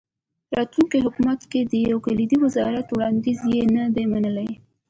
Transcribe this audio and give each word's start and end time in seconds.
راتلونکي 0.57 0.97
حکومت 1.05 1.39
کې 1.51 1.61
د 1.71 1.73
یو 1.89 1.97
کلیدي 2.05 2.37
وزارت 2.45 2.87
وړاندیز 2.89 3.39
یې 3.53 3.61
نه 3.75 3.83
دی 3.95 4.05
منلی. 4.13 4.49